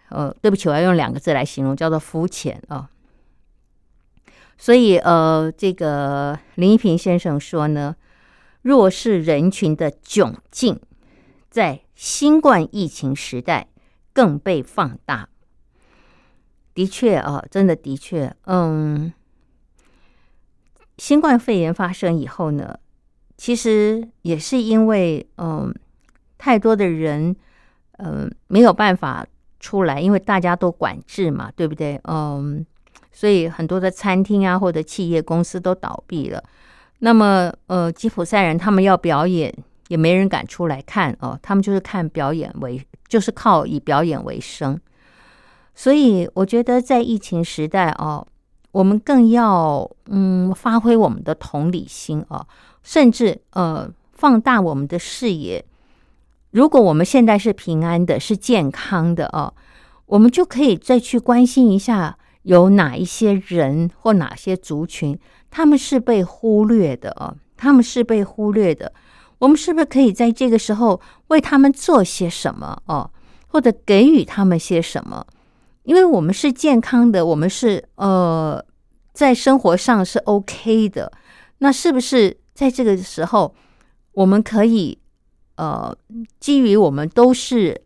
[0.09, 2.89] 呃，对不起，我要用两个字来形容，叫做肤浅啊。
[4.57, 7.95] 所以，呃，这个林一平先生说呢，
[8.62, 10.80] 弱势人群的窘境。
[11.49, 13.68] 在新冠疫情时代，
[14.14, 15.28] 更被放大。
[16.74, 19.12] 的确啊，真的的确，嗯，
[20.97, 22.80] 新冠肺炎发生以后呢，
[23.36, 25.76] 其实也是因为，嗯，
[26.38, 27.36] 太多的人，
[27.97, 29.28] 嗯，没有办法
[29.59, 31.99] 出来，因为大家都管制嘛，对不对？
[32.05, 32.66] 嗯，
[33.12, 36.41] 所以很多的餐厅啊，或者企业公司都倒闭了。
[37.02, 39.54] 那么，呃，吉普赛人他们要表演。
[39.88, 44.80] 也没人敢出来看哦，他们就是看表演为，就是靠以表演为生。
[45.76, 48.26] 所以我觉得在疫情时代哦，
[48.72, 52.47] 我们更要嗯发挥我们的同理心哦，
[52.84, 55.66] 甚至呃放大我们的视野。
[56.52, 59.54] 如果我们现在是平安的、是健康的哦，
[60.06, 65.20] 我们就可以再去关心一下有哪一些人或哪些族群，
[65.52, 68.91] 他们是被忽略的哦，他们是被忽略的。
[69.38, 73.12] 我们是不是可以在这个时候为他们做些什么哦，
[73.47, 75.26] 或者给予他们些什么？
[75.84, 78.64] 因为我们是健康的，我们是呃
[79.14, 81.12] 在生活上是 OK 的，
[81.58, 83.54] 那是不是在这个时候
[84.14, 84.97] 我们可以
[85.56, 85.95] 呃
[86.39, 87.82] 基于我们都是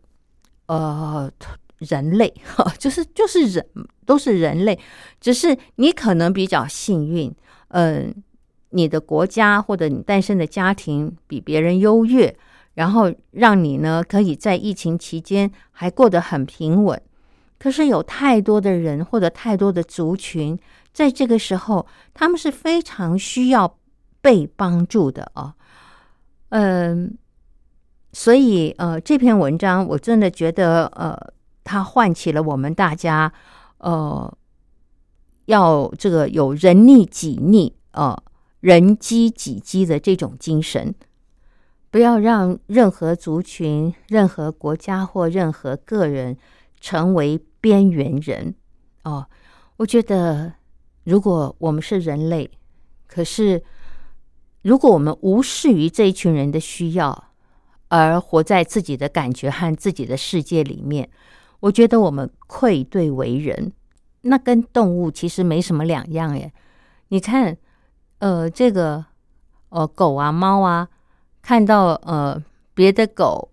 [0.66, 1.30] 呃
[1.78, 3.66] 人类哈， 就是就是人
[4.04, 4.78] 都是人类，
[5.20, 7.34] 只是你可能比较幸运，
[7.76, 8.14] 嗯。
[8.70, 12.36] 你的国家或者你诞生的家庭比别人优越，
[12.74, 17.00] 然后让你呢可以在疫情期间还过得很平稳。
[17.58, 20.58] 可是有太多的人或者太多的族群，
[20.92, 23.78] 在这个时候他们是非常需要
[24.20, 25.54] 被帮助的啊。
[26.50, 27.16] 嗯，
[28.12, 31.16] 所以呃这篇文章我真的觉得呃
[31.64, 33.32] 它唤起了我们大家
[33.78, 34.30] 呃
[35.46, 38.22] 要这个有人逆己逆啊。
[38.60, 40.92] 人机己机的这种精神，
[41.90, 46.36] 不要让任何族群、任何国家或任何个人
[46.80, 48.56] 成为边缘人。
[49.04, 49.28] 哦，
[49.76, 50.54] 我觉得，
[51.04, 52.50] 如果我们是人类，
[53.06, 53.62] 可是
[54.62, 57.30] 如果我们无视于这一群人的需要，
[57.86, 61.08] 而活在自己的感觉和自己的世界里面，
[61.60, 63.70] 我觉得我们愧对为人，
[64.26, 66.52] 那跟动物其实没什么两样耶。
[67.08, 67.56] 你看。
[68.18, 69.04] 呃，这个
[69.68, 70.88] 呃，狗啊，猫啊，
[71.42, 73.50] 看到呃别的狗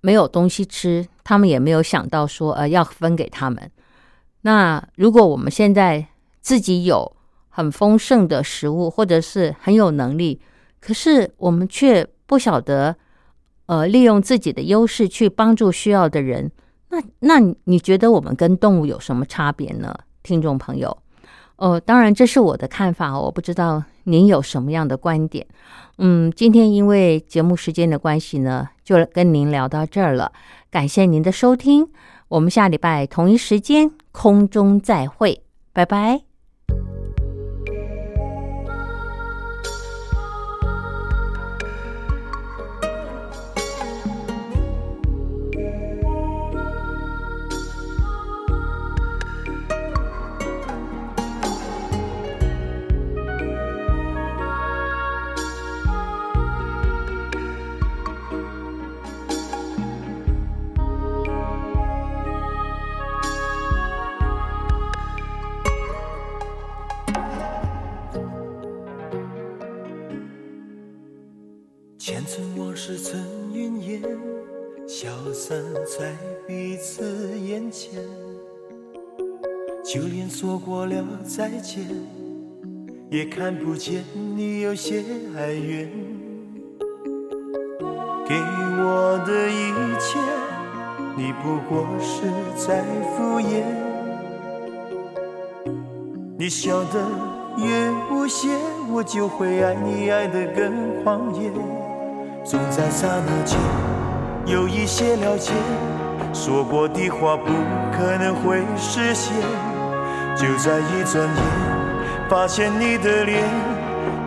[0.00, 3.70] 没有东西吃，他们也没有想到说呃要分给他们。
[4.40, 6.06] 那如果我们现在
[6.40, 7.14] 自己有
[7.50, 10.40] 很丰盛的食物，或者是很有能力，
[10.80, 12.96] 可是我们却不晓得
[13.66, 16.50] 呃利用自己的优势去帮助需要的人，
[16.90, 20.96] 那那你觉得我们跟动物有什么差别呢，听众朋友？
[21.56, 25.46] 哦，当然这是我的看法，我不知道您有什么样的观点？
[25.98, 30.30] 嗯，今天因为节目时间的关系呢，就跟您聊到这儿了。
[30.70, 31.88] 感谢您的收听，
[32.28, 36.27] 我们下礼拜同一时间空中再会，拜拜。
[81.38, 81.84] 再见，
[83.10, 84.02] 也看不见
[84.34, 85.04] 你有些
[85.36, 85.88] 哀怨。
[88.26, 90.18] 给我的一切，
[91.16, 92.22] 你不过是
[92.56, 92.82] 在
[93.14, 93.62] 敷衍。
[96.36, 97.06] 你笑得
[97.56, 98.48] 越无邪，
[98.90, 101.52] 我就会爱你爱得更狂野。
[102.44, 103.56] 总在刹那间
[104.44, 105.52] 有一些了解，
[106.34, 107.52] 说过的话不
[107.96, 109.67] 可能会实现。
[110.38, 111.42] 就在一转眼，
[112.28, 113.42] 发现你的脸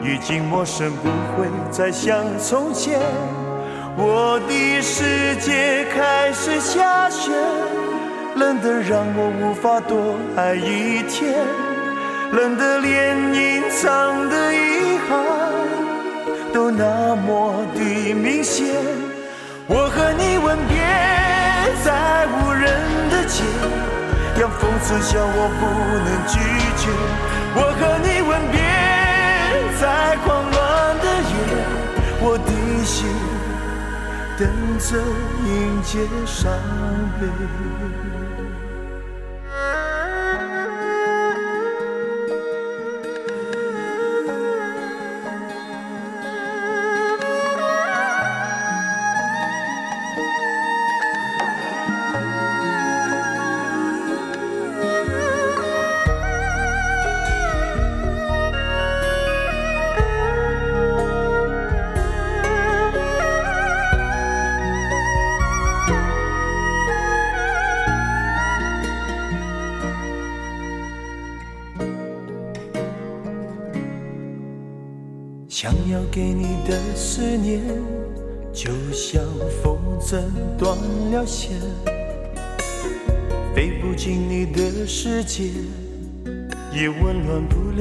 [0.03, 1.07] 已经陌生，不
[1.37, 2.99] 会再像从前。
[3.95, 7.31] 我的世界开始下雪，
[8.35, 11.33] 冷得让我无法多爱一天，
[12.33, 15.17] 冷得连隐藏的遗憾
[16.51, 18.67] 都那么的明显。
[19.65, 20.75] 我和你吻别
[21.85, 22.67] 在无人
[23.09, 23.43] 的街，
[24.41, 25.63] 让风刺笑我不
[26.01, 26.39] 能拒
[26.81, 26.89] 绝。
[27.53, 28.57] 我和你吻别
[29.79, 31.31] 在狂乱的夜，
[32.19, 32.49] 我的
[32.83, 33.05] 心。
[34.39, 34.97] 等着
[35.45, 35.47] 迎
[35.83, 36.51] 接伤
[37.19, 37.21] 悲。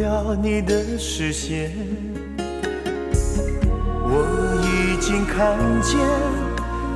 [0.01, 1.71] 了你的视线。
[4.03, 4.25] 我
[4.65, 5.99] 已经看见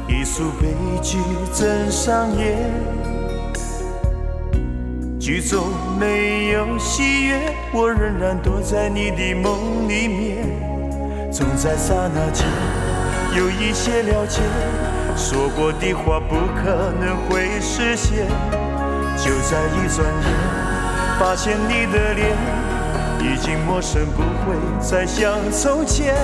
[0.09, 1.19] 一出悲剧
[1.53, 2.57] 正上演，
[5.21, 5.65] 剧中
[6.01, 10.47] 没有喜悦，我仍然躲在你的梦里面。
[11.31, 12.47] 总在刹那间
[13.37, 14.41] 有一些了解，
[15.17, 18.27] 说过的话不可能会实现。
[19.17, 20.27] 就在一转眼，
[21.19, 22.37] 发现你的脸
[23.25, 26.15] 已经陌生，不会再像从前。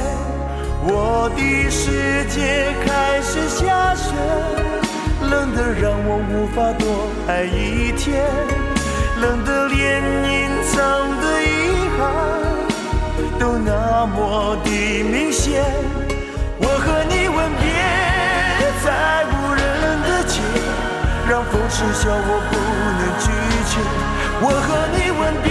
[0.82, 4.12] 我的世界开始下雪，
[5.30, 8.22] 冷得让我无法多爱一天，
[9.18, 10.76] 冷得连隐藏
[11.22, 12.01] 的遗憾。
[13.38, 14.68] 都那么的
[15.03, 15.64] 明显，
[16.59, 17.64] 我和你吻别
[18.84, 19.62] 在无人
[20.03, 20.42] 的街，
[21.30, 22.53] 让风痴笑我不
[22.98, 23.26] 能拒
[23.70, 23.80] 绝。
[24.42, 25.51] 我和你吻别